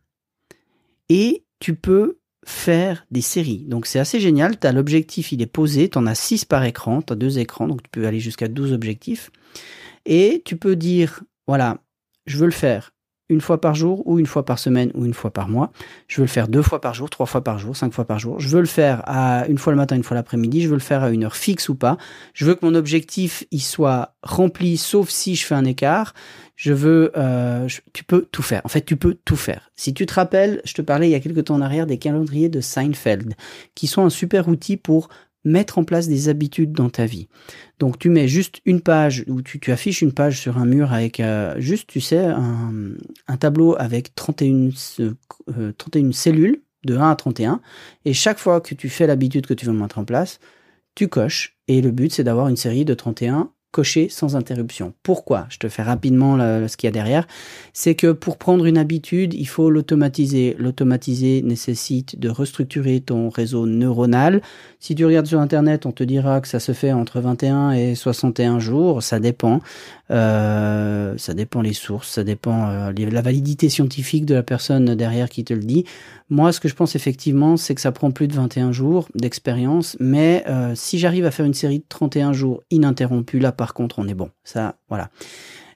et 1.10 1.44
tu 1.60 1.76
peux 1.76 2.20
faire 2.46 3.06
des 3.12 3.22
séries. 3.22 3.66
Donc 3.68 3.88
c'est 3.88 4.00
assez 4.00 4.20
génial, 4.20 4.60
tu 4.60 4.68
as 4.68 4.72
l'objectif, 4.72 5.32
il 5.32 5.42
est 5.42 5.48
posé, 5.48 5.90
tu 5.90 5.98
en 5.98 6.06
as 6.06 6.16
6 6.16 6.46
par 6.46 6.64
écran, 6.64 7.02
tu 7.02 7.14
as 7.14 7.16
deux 7.16 7.40
écrans, 7.40 7.68
donc 7.68 7.84
tu 7.84 7.90
peux 7.90 8.08
aller 8.08 8.20
jusqu'à 8.20 8.48
12 8.48 8.74
objectifs. 8.74 9.32
Et 10.06 10.42
tu 10.46 10.56
peux 10.56 10.76
dire, 10.76 11.24
voilà, 11.48 11.84
je 12.26 12.38
veux 12.38 12.46
le 12.46 12.52
faire 12.52 12.94
une 13.30 13.42
fois 13.42 13.60
par 13.60 13.76
jour 13.76 14.04
ou 14.06 14.20
une 14.20 14.26
fois 14.26 14.46
par 14.46 14.60
semaine 14.60 14.92
ou 14.94 15.06
une 15.06 15.14
fois 15.14 15.32
par 15.32 15.50
mois. 15.50 15.72
Je 16.08 16.18
veux 16.18 16.24
le 16.24 16.30
faire 16.30 16.48
deux 16.48 16.62
fois 16.62 16.80
par 16.80 16.94
jour, 16.94 17.10
trois 17.10 17.26
fois 17.26 17.44
par 17.44 17.60
jour, 17.60 17.76
cinq 17.76 17.94
fois 17.94 18.06
par 18.06 18.20
jour. 18.20 18.40
Je 18.40 18.48
veux 18.48 18.62
le 18.62 18.68
faire 18.68 19.02
à 19.06 19.48
une 19.48 19.58
fois 19.58 19.74
le 19.74 19.78
matin, 19.78 19.96
une 19.96 20.04
fois 20.04 20.16
l'après-midi. 20.16 20.62
Je 20.62 20.70
veux 20.70 20.76
le 20.76 20.80
faire 20.80 21.04
à 21.04 21.10
une 21.10 21.26
heure 21.26 21.36
fixe 21.36 21.70
ou 21.70 21.76
pas. 21.76 21.98
Je 22.34 22.46
veux 22.46 22.56
que 22.56 22.66
mon 22.66 22.76
objectif 22.76 23.44
il 23.52 23.62
soit 23.62 24.14
rempli, 24.24 24.78
sauf 24.78 25.10
si 25.10 25.36
je 25.36 25.46
fais 25.46 25.56
un 25.56 25.66
écart. 25.66 26.14
Je 26.56 26.74
veux, 26.74 27.12
euh, 27.16 27.68
tu 27.94 28.04
peux 28.04 28.28
tout 28.32 28.42
faire. 28.42 28.62
En 28.64 28.68
fait, 28.68 28.82
tu 28.82 28.96
peux 28.96 29.16
tout 29.26 29.36
faire. 29.36 29.70
Si 29.76 29.94
tu 29.94 30.08
te 30.08 30.14
rappelles, 30.16 30.60
je 30.66 30.74
te 30.74 30.82
parlais 30.82 31.08
il 31.08 31.12
y 31.12 31.16
a 31.16 31.20
quelques 31.20 31.46
temps 31.46 31.56
en 31.56 31.62
arrière 31.62 31.86
des 31.86 32.00
calendriers 32.00 32.50
de 32.50 32.62
Seinfeld, 32.62 33.36
qui 33.76 33.86
sont 33.86 34.04
un 34.04 34.10
super 34.10 34.48
outil 34.48 34.76
pour 34.76 35.10
mettre 35.48 35.78
en 35.78 35.84
place 35.84 36.08
des 36.08 36.30
habitudes 36.30 36.74
dans 36.74 36.90
ta 36.90 37.06
vie. 37.06 37.28
Donc 37.80 37.98
tu 37.98 38.10
mets 38.10 38.28
juste 38.28 38.62
une 38.66 38.82
page 38.82 39.24
ou 39.28 39.42
tu, 39.42 39.60
affiches 39.72 40.02
une 40.02 40.14
page 40.14 40.40
sur 40.40 40.58
un 40.58 40.66
mur 40.66 40.94
avec 40.94 41.20
euh, 41.20 41.56
juste, 41.60 41.90
tu 41.90 42.02
sais, 42.02 42.26
un, 42.26 42.74
un 43.28 43.38
tableau 43.38 43.76
avec 43.80 44.14
31, 44.16 44.70
31 45.78 46.08
euh, 46.08 46.12
cellules 46.12 46.62
de 46.86 46.98
1 46.98 47.12
à 47.12 47.16
31. 47.16 47.62
Et 48.06 48.14
chaque 48.14 48.40
fois 48.40 48.62
que 48.62 48.76
tu 48.76 48.90
fais 48.90 49.08
l'habitude 49.08 49.48
que 49.48 49.54
tu 49.54 49.66
veux 49.66 49.74
mettre 49.74 50.00
en 50.00 50.06
place, 50.06 50.40
tu 50.96 51.08
coches. 51.08 51.58
Et 51.68 51.82
le 51.82 51.92
but, 51.92 52.12
c'est 52.12 52.24
d'avoir 52.24 52.48
une 52.48 52.58
série 52.58 52.86
de 52.86 52.94
31 52.94 53.52
coché 53.72 54.10
sans 54.10 54.36
interruption. 54.36 54.94
Pourquoi? 55.04 55.46
Je 55.50 55.58
te 55.58 55.70
fais 55.70 55.84
rapidement 55.84 56.38
ce 56.38 56.76
qu'il 56.78 56.88
y 56.88 56.90
a 56.90 56.92
derrière. 56.92 57.28
C'est 57.74 57.96
que 57.96 58.12
pour 58.12 58.38
prendre 58.38 58.66
une 58.66 58.78
habitude, 58.78 59.34
il 59.34 59.48
faut 59.48 59.70
l'automatiser. 59.70 60.56
L'automatiser 60.58 61.42
nécessite 61.42 62.20
de 62.20 62.30
restructurer 62.30 63.02
ton 63.02 63.30
réseau 63.30 63.66
neuronal. 63.66 64.42
Si 64.80 64.96
tu 64.96 65.06
regardes 65.06 65.28
sur 65.28 65.40
Internet, 65.40 65.86
on 65.86 65.92
te 65.92 66.04
dira 66.04 66.42
que 66.42 66.48
ça 66.48 66.60
se 66.60 66.72
fait 66.72 66.92
entre 66.92 67.20
21 67.20 67.72
et 67.72 67.96
61 67.96 68.60
jours. 68.60 69.04
Ça 69.04 69.20
dépend. 69.20 69.62
Euh, 70.10 71.16
ça 71.18 71.34
dépend 71.34 71.62
les 71.62 71.74
sources, 71.74 72.10
ça 72.10 72.24
dépend 72.24 72.70
euh, 72.70 72.94
la 72.94 73.22
validité 73.22 73.68
scientifique 73.68 74.26
de 74.26 74.36
la 74.36 74.44
personne 74.44 74.96
derrière 74.96 75.30
qui 75.30 75.44
te 75.44 75.54
le 75.54 75.64
dit. 75.64 75.84
Moi, 76.30 76.52
ce 76.52 76.60
que 76.60 76.70
je 76.70 76.76
pense 76.76 76.96
effectivement, 76.96 77.58
c'est 77.58 77.76
que 77.76 77.82
ça 77.82 77.92
prend 77.92 78.12
plus 78.12 78.28
de 78.28 78.34
21 78.34 78.72
jours 78.72 79.10
d'expérience, 79.16 79.98
mais 80.00 80.44
euh, 80.48 80.74
si 80.76 80.98
j'arrive 80.98 81.26
à 81.26 81.32
faire 81.32 81.46
une 81.46 81.54
série 81.54 81.80
de 81.80 81.86
31 81.90 82.34
jours 82.34 82.64
ininterrompus, 82.72 83.42
là 83.42 83.52
par 83.58 83.74
contre, 83.74 84.00
on 84.00 84.08
est 84.08 84.14
bon. 84.14 84.30
Ça, 84.44 84.76
voilà. 84.88 85.10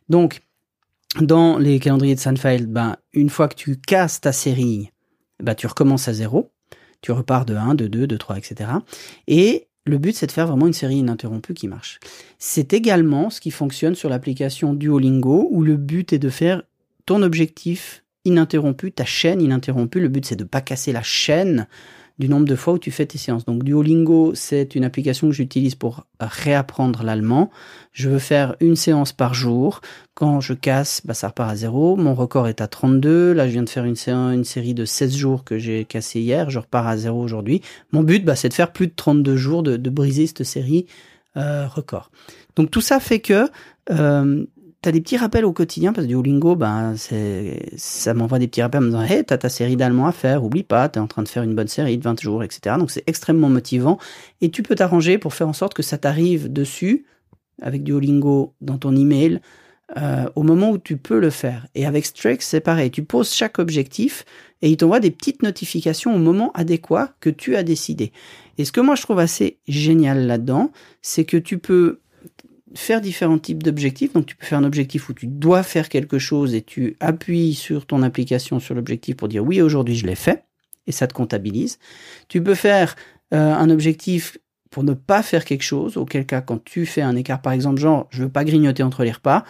Donc, 0.10 0.42
dans 1.20 1.58
les 1.58 1.80
calendriers 1.80 2.16
de 2.16 2.20
Seinfeld, 2.20 2.68
ben, 2.68 2.96
une 3.14 3.30
fois 3.30 3.50
que 3.50 3.56
tu 3.56 3.76
casses 3.76 4.22
ta 4.22 4.32
série, 4.32 4.92
ben, 5.42 5.56
tu 5.56 5.68
recommences 5.68 6.08
à 6.08 6.14
zéro. 6.14 6.52
Tu 7.02 7.12
repars 7.12 7.46
de 7.46 7.56
1, 7.56 7.76
de 7.76 7.88
2, 7.88 8.08
de 8.08 8.18
3, 8.18 8.38
etc. 8.38 8.70
Et 9.28 9.68
le 9.86 9.98
but, 9.98 10.16
c'est 10.16 10.28
de 10.28 10.32
faire 10.32 10.48
vraiment 10.48 10.68
une 10.68 10.74
série 10.74 10.98
ininterrompue 10.98 11.56
qui 11.56 11.68
marche. 11.68 12.00
C'est 12.38 12.74
également 12.74 13.30
ce 13.30 13.42
qui 13.42 13.52
fonctionne 13.52 13.96
sur 13.96 14.08
l'application 14.08 14.74
Duolingo, 14.74 15.50
où 15.52 15.64
le 15.64 15.78
but 15.78 16.14
est 16.14 16.20
de 16.20 16.30
faire 16.30 16.62
ton 17.06 17.24
objectif 17.24 18.04
ininterrompu, 18.24 18.92
ta 18.92 19.06
chaîne 19.06 19.42
ininterrompue. 19.42 20.00
Le 20.00 20.10
but, 20.10 20.26
c'est 20.26 20.36
de 20.36 20.44
pas 20.44 20.62
casser 20.62 20.92
la 20.92 21.02
chaîne 21.02 21.68
du 22.20 22.30
nombre 22.30 22.46
de 22.46 22.56
fois 22.56 22.74
où 22.74 22.80
tu 22.80 22.92
fais 22.92 23.06
tes 23.06 23.18
séances. 23.18 23.46
Donc 23.46 23.64
Duolingo, 23.64 24.34
c'est 24.36 24.76
une 24.76 24.84
application 24.84 25.28
que 25.28 25.34
j'utilise 25.34 25.76
pour 25.76 26.06
réapprendre 26.20 27.04
l'allemand. 27.04 27.50
Je 27.94 28.10
veux 28.10 28.20
faire 28.20 28.56
une 28.60 28.76
séance 28.76 29.14
par 29.14 29.34
jour. 29.34 29.82
Quand 30.14 30.40
je 30.40 30.54
casse, 30.54 31.02
bah, 31.06 31.14
ça 31.14 31.30
repart 31.30 31.52
à 31.52 31.56
zéro. 31.56 31.96
Mon 31.96 32.14
record 32.14 32.48
est 32.48 32.62
à 32.62 32.68
32. 32.68 33.34
Là, 33.34 33.48
je 33.48 33.54
viens 33.54 33.64
de 33.64 33.70
faire 33.70 33.86
une, 33.86 33.96
une 34.08 34.44
série 34.44 34.74
de 34.74 34.86
16 34.86 35.16
jours 35.16 35.44
que 35.44 35.58
j'ai 35.58 35.86
cassé 35.86 36.20
hier. 36.20 36.50
Je 36.50 36.60
repars 36.60 36.88
à 36.88 36.98
zéro 36.98 37.22
aujourd'hui. 37.22 37.62
Mon 37.92 38.04
but, 38.04 38.24
bah, 38.24 38.36
c'est 38.36 38.50
de 38.50 38.54
faire 38.54 38.72
plus 38.72 38.88
de 38.88 38.94
32 38.96 39.36
jours, 39.36 39.64
de, 39.64 39.78
de 39.78 39.90
briser 39.90 40.28
cette 40.28 40.44
série 40.44 40.86
euh, 41.38 41.68
record. 41.68 42.12
Donc 42.56 42.72
tout 42.72 42.82
ça 42.82 43.00
fait 43.00 43.20
que 43.20 43.50
euh, 43.90 44.46
t'as 44.82 44.92
des 44.92 45.02
petits 45.02 45.18
rappels 45.18 45.46
au 45.46 45.54
quotidien 45.54 45.94
parce 45.94 46.08
que 46.08 46.12
Duolingo, 46.12 46.56
ben 46.56 46.96
ça 47.78 48.14
m'envoie 48.14 48.40
des 48.40 48.48
petits 48.48 48.62
rappels 48.62 48.80
en 48.80 48.84
me 48.84 48.90
disant, 48.90 49.04
hey, 49.04 49.24
t'as 49.24 49.38
ta 49.38 49.50
série 49.50 49.76
d'allemand 49.76 50.08
à 50.08 50.12
faire, 50.12 50.44
oublie 50.44 50.64
pas, 50.64 50.90
t'es 50.90 51.00
en 51.00 51.08
train 51.08 51.24
de 51.24 51.28
faire 51.28 51.44
une 51.44 51.56
bonne 51.56 51.68
série 51.68 51.98
de 51.98 52.04
20 52.04 52.20
jours, 52.20 52.44
etc. 52.44 52.76
Donc 52.80 52.90
c'est 52.90 53.04
extrêmement 53.08 53.50
motivant 53.50 54.00
et 54.42 54.50
tu 54.50 54.64
peux 54.64 54.76
t'arranger 54.76 55.18
pour 55.18 55.34
faire 55.34 55.48
en 55.48 55.54
sorte 55.54 55.74
que 55.74 55.84
ça 55.84 55.98
t'arrive 55.98 56.52
dessus 56.52 57.06
avec 57.62 57.84
Duolingo 57.84 58.54
dans 58.62 58.78
ton 58.78 58.96
email 58.96 59.40
euh, 59.98 60.26
au 60.36 60.44
moment 60.44 60.72
où 60.72 60.78
tu 60.78 60.98
peux 60.98 61.20
le 61.20 61.30
faire. 61.30 61.68
Et 61.76 61.86
avec 61.86 62.06
Strex, 62.06 62.48
c'est 62.48 62.62
pareil, 62.62 62.90
tu 62.90 63.04
poses 63.04 63.32
chaque 63.32 63.60
objectif 63.60 64.26
et 64.64 64.70
il 64.70 64.78
t'envoie 64.78 65.00
des 65.00 65.12
petites 65.12 65.44
notifications 65.44 66.16
au 66.16 66.18
moment 66.18 66.52
adéquat 66.54 67.14
que 67.20 67.30
tu 67.30 67.56
as 67.56 67.64
décidé. 67.64 68.12
Et 68.58 68.66
ce 68.66 68.72
que 68.72 68.82
moi 68.82 68.96
je 68.96 69.04
trouve 69.04 69.20
assez 69.20 69.60
génial 69.68 70.26
là-dedans, 70.26 70.72
c'est 71.02 71.26
que 71.26 71.38
tu 71.38 71.60
peux 71.60 72.00
faire 72.76 73.02
différents 73.02 73.40
types 73.40 73.64
d'objectifs. 73.64 74.14
Donc 74.14 74.26
tu 74.26 74.36
peux 74.36 74.46
faire 74.46 74.60
un 74.60 74.64
objectif 74.64 75.10
où 75.10 75.14
tu 75.14 75.28
dois 75.28 75.64
faire 75.64 75.90
quelque 75.90 76.20
chose 76.20 76.54
et 76.54 76.62
tu 76.62 76.98
appuies 77.00 77.54
sur 77.54 77.86
ton 77.86 78.04
application 78.04 78.60
sur 78.60 78.76
l'objectif 78.76 79.16
pour 79.18 79.28
dire 79.28 79.44
oui 79.44 79.62
aujourd'hui 79.62 79.96
je 79.96 80.06
l'ai 80.06 80.16
fait 80.16 80.44
et 80.88 80.92
ça 80.92 81.08
te 81.08 81.14
comptabilise. 81.14 81.80
Tu 82.28 82.42
peux 82.42 82.56
faire 82.56 82.96
euh, 83.34 83.54
un 83.54 83.70
objectif 83.70 84.38
pour 84.70 84.84
ne 84.84 84.94
pas 84.94 85.22
faire 85.22 85.44
quelque 85.44 85.64
chose, 85.64 85.98
auquel 85.98 86.26
cas 86.26 86.42
quand 86.42 86.64
tu 86.64 86.86
fais 86.86 87.02
un 87.02 87.16
écart 87.16 87.42
par 87.42 87.54
exemple 87.54 87.80
genre 87.80 88.08
je 88.10 88.24
veux 88.24 88.30
pas 88.30 88.44
grignoter 88.44 88.84
entre 88.84 89.04
les 89.04 89.12
repas, 89.12 89.44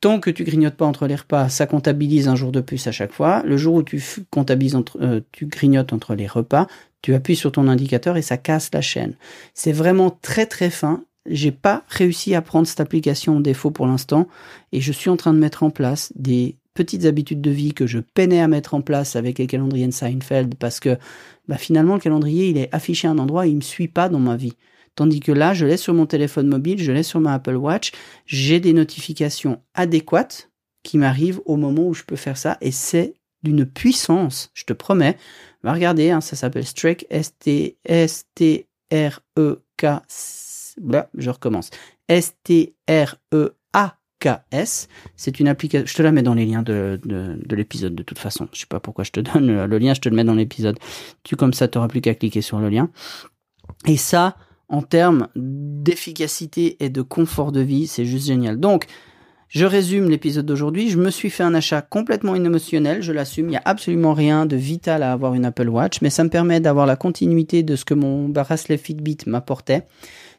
tant 0.00 0.20
que 0.20 0.30
tu 0.30 0.44
grignotes 0.44 0.76
pas 0.76 0.86
entre 0.86 1.06
les 1.06 1.16
repas, 1.16 1.48
ça 1.48 1.66
comptabilise 1.66 2.28
un 2.28 2.36
jour 2.36 2.52
de 2.52 2.60
plus 2.60 2.86
à 2.86 2.92
chaque 2.92 3.12
fois. 3.12 3.42
Le 3.44 3.56
jour 3.56 3.74
où 3.76 3.82
tu 3.82 4.02
comptabilises 4.30 4.76
entre, 4.76 4.98
euh, 5.02 5.20
tu 5.32 5.46
grignotes 5.46 5.92
entre 5.92 6.14
les 6.14 6.26
repas, 6.26 6.66
tu 7.02 7.14
appuies 7.14 7.36
sur 7.36 7.52
ton 7.52 7.68
indicateur 7.68 8.16
et 8.16 8.22
ça 8.22 8.36
casse 8.36 8.70
la 8.72 8.80
chaîne. 8.80 9.14
C'est 9.54 9.72
vraiment 9.72 10.10
très 10.10 10.46
très 10.46 10.70
fin 10.70 11.04
j'ai 11.28 11.52
pas 11.52 11.84
réussi 11.88 12.34
à 12.34 12.42
prendre 12.42 12.66
cette 12.66 12.80
application 12.80 13.36
en 13.36 13.40
défaut 13.40 13.70
pour 13.70 13.86
l'instant 13.86 14.28
et 14.72 14.80
je 14.80 14.92
suis 14.92 15.10
en 15.10 15.16
train 15.16 15.32
de 15.32 15.38
mettre 15.38 15.62
en 15.62 15.70
place 15.70 16.12
des 16.16 16.56
petites 16.74 17.06
habitudes 17.06 17.40
de 17.40 17.50
vie 17.50 17.74
que 17.74 17.86
je 17.86 17.98
peinais 17.98 18.40
à 18.40 18.48
mettre 18.48 18.74
en 18.74 18.80
place 18.80 19.16
avec 19.16 19.38
les 19.38 19.46
calendriers 19.46 19.86
de 19.86 19.92
Seinfeld 19.92 20.54
parce 20.56 20.80
que 20.80 20.96
bah, 21.48 21.56
finalement 21.56 21.94
le 21.94 22.00
calendrier 22.00 22.48
il 22.48 22.56
est 22.56 22.72
affiché 22.72 23.08
à 23.08 23.10
un 23.10 23.18
endroit 23.18 23.46
et 23.46 23.50
il 23.50 23.56
me 23.56 23.62
suit 23.62 23.88
pas 23.88 24.08
dans 24.08 24.20
ma 24.20 24.36
vie. 24.36 24.54
Tandis 24.94 25.20
que 25.20 25.30
là, 25.30 25.54
je 25.54 25.64
l'ai 25.64 25.76
sur 25.76 25.94
mon 25.94 26.06
téléphone 26.06 26.48
mobile, 26.48 26.82
je 26.82 26.90
l'ai 26.90 27.04
sur 27.04 27.20
ma 27.20 27.34
Apple 27.34 27.54
Watch, 27.54 27.92
j'ai 28.26 28.58
des 28.58 28.72
notifications 28.72 29.62
adéquates 29.74 30.50
qui 30.82 30.98
m'arrivent 30.98 31.40
au 31.44 31.56
moment 31.56 31.86
où 31.86 31.94
je 31.94 32.02
peux 32.02 32.16
faire 32.16 32.36
ça 32.36 32.58
et 32.60 32.72
c'est 32.72 33.14
d'une 33.44 33.64
puissance, 33.64 34.50
je 34.54 34.64
te 34.64 34.72
promets. 34.72 35.16
Va 35.62 35.72
regarder, 35.72 36.10
hein, 36.10 36.20
ça 36.20 36.34
s'appelle 36.34 36.66
Strek 36.66 37.06
S-T-R-E-K 40.78 41.08
je 41.16 41.30
recommence. 41.30 41.70
S-T-R-E-A-K-S. 42.08 42.78
C'est 45.16 45.40
une 45.40 45.48
application. 45.48 45.86
Je 45.86 45.94
te 45.94 46.02
la 46.02 46.12
mets 46.12 46.22
dans 46.22 46.34
les 46.34 46.46
liens 46.46 46.62
de, 46.62 47.00
de, 47.04 47.56
l'épisode 47.56 47.94
de 47.94 48.02
toute 48.02 48.18
façon. 48.18 48.48
Je 48.52 48.60
sais 48.60 48.66
pas 48.66 48.80
pourquoi 48.80 49.04
je 49.04 49.10
te 49.10 49.20
donne 49.32 49.64
le 49.64 49.78
lien, 49.78 49.94
je 49.94 50.00
te 50.00 50.08
le 50.08 50.16
mets 50.16 50.24
dans 50.24 50.34
l'épisode. 50.34 50.78
Tu 51.22 51.36
comme 51.36 51.52
ça, 51.52 51.68
tu 51.68 51.78
n'auras 51.78 51.88
plus 51.88 52.00
qu'à 52.00 52.14
cliquer 52.14 52.40
sur 52.40 52.58
le 52.58 52.68
lien. 52.68 52.90
Et 53.86 53.96
ça, 53.96 54.36
en 54.68 54.82
termes 54.82 55.28
d'efficacité 55.34 56.76
et 56.84 56.90
de 56.90 57.02
confort 57.02 57.52
de 57.52 57.60
vie, 57.60 57.86
c'est 57.86 58.04
juste 58.04 58.26
génial. 58.26 58.58
Donc, 58.58 58.86
je 59.48 59.64
résume 59.64 60.10
l'épisode 60.10 60.44
d'aujourd'hui. 60.44 60.90
Je 60.90 60.98
me 60.98 61.10
suis 61.10 61.30
fait 61.30 61.42
un 61.42 61.54
achat 61.54 61.80
complètement 61.80 62.34
inémotionnel, 62.34 63.02
je 63.02 63.12
l'assume. 63.12 63.46
Il 63.46 63.50
n'y 63.50 63.56
a 63.56 63.62
absolument 63.64 64.12
rien 64.12 64.44
de 64.44 64.56
vital 64.56 65.02
à 65.02 65.12
avoir 65.12 65.32
une 65.32 65.46
Apple 65.46 65.68
Watch, 65.68 66.02
mais 66.02 66.10
ça 66.10 66.22
me 66.22 66.28
permet 66.28 66.60
d'avoir 66.60 66.84
la 66.84 66.96
continuité 66.96 67.62
de 67.62 67.74
ce 67.74 67.86
que 67.86 67.94
mon 67.94 68.28
bracelet 68.28 68.76
Fitbit 68.76 69.18
m'apportait. 69.26 69.86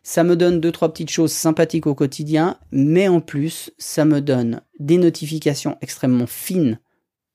Ça 0.04 0.24
me 0.24 0.36
donne 0.36 0.60
deux, 0.60 0.72
trois 0.72 0.92
petites 0.92 1.12
choses 1.12 1.32
sympathiques 1.32 1.88
au 1.88 1.96
quotidien, 1.96 2.58
mais 2.72 3.08
en 3.08 3.22
plus, 3.22 3.72
ça 3.78 4.06
me 4.06 4.22
donne 4.22 4.62
des 4.80 4.98
notifications 4.98 5.78
extrêmement 5.82 6.28
fines 6.28 6.80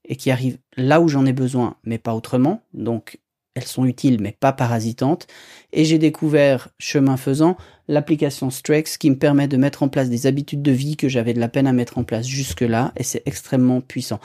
et 0.06 0.16
qui 0.16 0.30
arrivent 0.30 0.58
là 0.76 1.00
où 1.00 1.08
j'en 1.08 1.26
ai 1.26 1.32
besoin, 1.32 1.76
mais 1.84 1.98
pas 1.98 2.14
autrement. 2.14 2.62
Donc, 2.72 3.18
elles 3.54 3.64
sont 3.64 3.84
utiles, 3.84 4.20
mais 4.20 4.36
pas 4.38 4.52
parasitantes. 4.52 5.26
Et 5.72 5.84
j'ai 5.84 5.98
découvert, 5.98 6.68
chemin 6.78 7.16
faisant, 7.16 7.56
l'application 7.86 8.50
Strex 8.50 8.98
qui 8.98 9.10
me 9.10 9.18
permet 9.18 9.46
de 9.46 9.56
mettre 9.56 9.82
en 9.82 9.88
place 9.88 10.10
des 10.10 10.26
habitudes 10.26 10.62
de 10.62 10.72
vie 10.72 10.96
que 10.96 11.08
j'avais 11.08 11.34
de 11.34 11.40
la 11.40 11.48
peine 11.48 11.66
à 11.66 11.72
mettre 11.72 11.98
en 11.98 12.04
place 12.04 12.26
jusque-là, 12.26 12.92
et 12.96 13.04
c'est 13.04 13.22
extrêmement 13.26 13.80
puissant. 13.80 14.20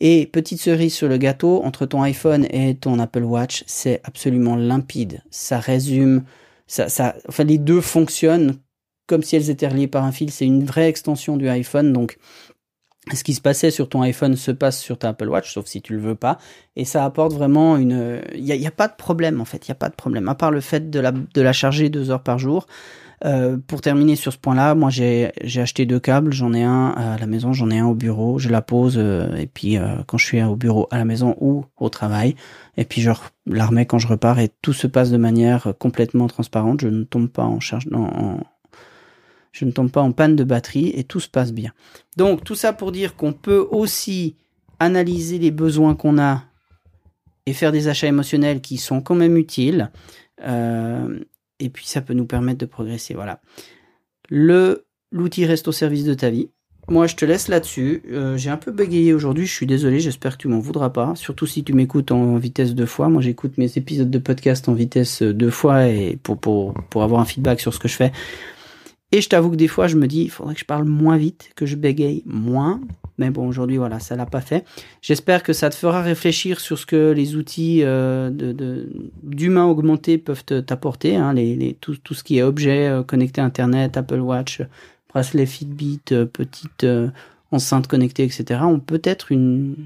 Et 0.00 0.26
petite 0.26 0.60
cerise 0.60 0.94
sur 0.94 1.08
le 1.08 1.16
gâteau, 1.16 1.64
entre 1.64 1.86
ton 1.86 2.02
iPhone 2.02 2.46
et 2.50 2.74
ton 2.74 2.98
Apple 2.98 3.22
Watch, 3.22 3.64
c'est 3.66 4.00
absolument 4.04 4.56
limpide. 4.56 5.22
Ça 5.30 5.58
résume 5.58 6.24
enfin, 6.80 7.44
les 7.44 7.58
deux 7.58 7.80
fonctionnent 7.80 8.58
comme 9.06 9.22
si 9.22 9.36
elles 9.36 9.50
étaient 9.50 9.68
reliées 9.68 9.88
par 9.88 10.04
un 10.04 10.12
fil. 10.12 10.30
C'est 10.30 10.46
une 10.46 10.64
vraie 10.64 10.88
extension 10.88 11.36
du 11.36 11.48
iPhone. 11.48 11.92
Donc, 11.92 12.16
ce 13.12 13.22
qui 13.22 13.34
se 13.34 13.40
passait 13.40 13.70
sur 13.70 13.88
ton 13.88 14.00
iPhone 14.00 14.34
se 14.36 14.50
passe 14.50 14.80
sur 14.80 14.98
ta 14.98 15.10
Apple 15.10 15.28
Watch, 15.28 15.52
sauf 15.52 15.66
si 15.66 15.82
tu 15.82 15.92
le 15.92 16.00
veux 16.00 16.14
pas. 16.14 16.38
Et 16.74 16.84
ça 16.84 17.04
apporte 17.04 17.32
vraiment 17.32 17.76
une. 17.76 18.22
Il 18.34 18.44
n'y 18.44 18.66
a, 18.66 18.70
pas 18.70 18.88
de 18.88 18.94
problème 18.96 19.40
en 19.40 19.44
fait. 19.44 19.68
Il 19.68 19.70
n'y 19.70 19.72
a 19.72 19.76
pas 19.76 19.90
de 19.90 19.94
problème. 19.94 20.28
À 20.28 20.34
part 20.34 20.50
le 20.50 20.60
fait 20.60 20.88
de 20.90 21.00
la, 21.00 21.12
de 21.12 21.42
la 21.42 21.52
charger 21.52 21.90
deux 21.90 22.10
heures 22.10 22.22
par 22.22 22.38
jour. 22.38 22.66
Euh, 23.24 23.56
pour 23.56 23.80
terminer 23.80 24.16
sur 24.16 24.32
ce 24.34 24.38
point-là, 24.38 24.74
moi 24.74 24.90
j'ai 24.90 25.32
acheté 25.56 25.86
deux 25.86 26.00
câbles, 26.00 26.32
j'en 26.32 26.52
ai 26.52 26.62
un 26.62 26.88
à 26.88 27.16
la 27.16 27.26
maison, 27.26 27.54
j'en 27.54 27.70
ai 27.70 27.78
un 27.78 27.86
au 27.86 27.94
bureau, 27.94 28.38
je 28.38 28.50
la 28.50 28.60
pose 28.60 28.96
euh, 28.98 29.34
et 29.36 29.46
puis 29.46 29.78
euh, 29.78 29.96
quand 30.06 30.18
je 30.18 30.26
suis 30.26 30.42
au 30.42 30.56
bureau, 30.56 30.88
à 30.90 30.98
la 30.98 31.06
maison 31.06 31.34
ou 31.40 31.64
au 31.78 31.88
travail, 31.88 32.36
et 32.76 32.84
puis 32.84 33.00
je 33.00 33.10
la 33.46 33.66
remets 33.66 33.86
quand 33.86 33.98
je 33.98 34.08
repars 34.08 34.38
et 34.40 34.50
tout 34.60 34.74
se 34.74 34.86
passe 34.86 35.10
de 35.10 35.16
manière 35.16 35.72
complètement 35.78 36.26
transparente, 36.26 36.82
je 36.82 36.88
ne 36.88 37.04
tombe 37.04 37.28
pas 37.28 37.44
en 37.44 37.60
charge, 37.60 37.88
en, 37.94 38.40
je 39.52 39.64
ne 39.64 39.70
tombe 39.70 39.90
pas 39.90 40.02
en 40.02 40.12
panne 40.12 40.36
de 40.36 40.44
batterie 40.44 40.92
et 40.94 41.04
tout 41.04 41.20
se 41.20 41.28
passe 41.28 41.52
bien. 41.52 41.72
Donc 42.18 42.44
tout 42.44 42.56
ça 42.56 42.74
pour 42.74 42.92
dire 42.92 43.16
qu'on 43.16 43.32
peut 43.32 43.66
aussi 43.70 44.36
analyser 44.80 45.38
les 45.38 45.50
besoins 45.50 45.94
qu'on 45.94 46.18
a 46.18 46.42
et 47.46 47.54
faire 47.54 47.72
des 47.72 47.88
achats 47.88 48.06
émotionnels 48.06 48.60
qui 48.60 48.76
sont 48.76 49.00
quand 49.00 49.14
même 49.14 49.38
utiles. 49.38 49.90
Et 51.60 51.70
puis 51.70 51.86
ça 51.86 52.00
peut 52.00 52.14
nous 52.14 52.26
permettre 52.26 52.58
de 52.58 52.66
progresser. 52.66 53.14
Voilà. 53.14 53.40
Le 54.28 54.86
l'outil 55.12 55.46
reste 55.46 55.68
au 55.68 55.72
service 55.72 56.04
de 56.04 56.14
ta 56.14 56.30
vie. 56.30 56.50
Moi, 56.88 57.06
je 57.06 57.16
te 57.16 57.24
laisse 57.24 57.48
là-dessus. 57.48 58.02
Euh, 58.10 58.36
j'ai 58.36 58.50
un 58.50 58.58
peu 58.58 58.70
bégayé 58.70 59.14
aujourd'hui, 59.14 59.46
je 59.46 59.54
suis 59.54 59.64
désolé, 59.64 60.00
j'espère 60.00 60.36
que 60.36 60.42
tu 60.42 60.48
m'en 60.48 60.58
voudras 60.58 60.90
pas. 60.90 61.14
Surtout 61.14 61.46
si 61.46 61.64
tu 61.64 61.72
m'écoutes 61.72 62.12
en 62.12 62.36
vitesse 62.36 62.74
deux 62.74 62.84
fois. 62.84 63.08
Moi, 63.08 63.22
j'écoute 63.22 63.56
mes 63.56 63.78
épisodes 63.78 64.10
de 64.10 64.18
podcast 64.18 64.68
en 64.68 64.74
vitesse 64.74 65.22
deux 65.22 65.50
fois 65.50 65.88
et 65.88 66.18
pour, 66.22 66.38
pour, 66.38 66.74
pour 66.90 67.02
avoir 67.02 67.22
un 67.22 67.24
feedback 67.24 67.60
sur 67.60 67.72
ce 67.72 67.78
que 67.78 67.88
je 67.88 67.96
fais. 67.96 68.12
Et 69.14 69.20
je 69.20 69.28
t'avoue 69.28 69.50
que 69.50 69.54
des 69.54 69.68
fois, 69.68 69.86
je 69.86 69.94
me 69.94 70.08
dis, 70.08 70.22
il 70.22 70.28
faudrait 70.28 70.54
que 70.54 70.60
je 70.60 70.64
parle 70.64 70.86
moins 70.86 71.16
vite, 71.16 71.50
que 71.54 71.66
je 71.66 71.76
bégaye 71.76 72.24
moins. 72.26 72.80
Mais 73.16 73.30
bon, 73.30 73.46
aujourd'hui, 73.46 73.76
voilà, 73.76 74.00
ça 74.00 74.16
l'a 74.16 74.26
pas 74.26 74.40
fait. 74.40 74.64
J'espère 75.02 75.44
que 75.44 75.52
ça 75.52 75.70
te 75.70 75.76
fera 75.76 76.02
réfléchir 76.02 76.58
sur 76.58 76.80
ce 76.80 76.84
que 76.84 77.12
les 77.12 77.36
outils 77.36 77.84
euh, 77.84 78.28
d'humains 79.22 79.66
augmentés 79.66 80.18
peuvent 80.18 80.42
t'apporter. 80.42 81.14
Hein, 81.14 81.32
tout, 81.80 81.96
ce 82.12 82.24
qui 82.24 82.38
est 82.38 82.42
objet 82.42 82.88
euh, 82.88 83.04
connecté 83.04 83.40
à 83.40 83.44
Internet, 83.44 83.96
Apple 83.96 84.18
Watch, 84.18 84.62
bracelet 85.10 85.46
Fitbit, 85.46 86.00
euh, 86.10 86.24
petite 86.24 86.82
euh, 86.82 87.08
enceinte 87.52 87.86
connectée, 87.86 88.24
etc. 88.24 88.62
ont 88.64 88.80
peut-être 88.80 89.30
une, 89.30 89.76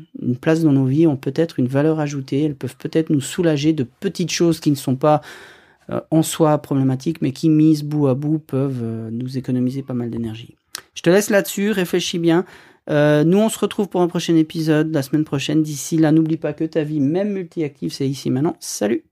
place 0.41 0.63
dans 0.63 0.73
nos 0.73 0.87
vies, 0.87 1.07
ont 1.07 1.17
peut-être 1.17 1.59
une 1.59 1.69
valeur 1.69 2.01
ajoutée. 2.01 2.45
Elles 2.45 2.55
peuvent 2.55 2.79
peut-être 2.79 3.11
nous 3.11 3.21
soulager 3.21 3.75
de 3.75 3.85
petites 4.01 4.33
choses 4.33 4.59
qui 4.59 4.71
ne 4.71 4.77
sont 4.77 4.97
pas 4.97 5.21
en 6.11 6.23
soi 6.23 6.59
problématiques, 6.59 7.23
mais 7.23 7.33
qui, 7.33 7.49
mises 7.49 7.83
bout 7.83 8.09
à 8.09 8.15
bout, 8.15 8.39
peuvent 8.39 8.85
nous 9.11 9.39
économiser 9.39 9.83
pas 9.83 9.95
mal 9.95 10.11
d'énergie. 10.11 10.57
Je 10.95 11.03
te 11.03 11.11
laisse 11.11 11.31
là-dessus, 11.31 11.71
réfléchis 11.71 12.19
bien. 12.19 12.45
Euh, 12.91 13.25
nous, 13.25 13.39
on 13.39 13.49
se 13.49 13.59
retrouve 13.59 13.89
pour 13.89 14.01
un 14.01 14.09
prochain 14.09 14.37
épisode 14.37 14.93
la 14.93 15.03
semaine 15.03 15.25
prochaine. 15.25 15.63
D'ici 15.63 15.99
là, 15.99 16.13
n'oublie 16.13 16.37
pas 16.37 16.53
que 16.53 16.65
ta 16.65 16.85
vie, 16.85 17.01
même 17.01 17.33
multi-active, 17.33 17.93
c'est 17.93 18.09
ici 18.09 18.31
maintenant. 18.31 18.57
Salut 18.61 19.05